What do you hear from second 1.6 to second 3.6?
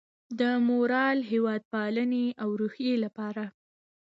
پالنې او روحیې لپاره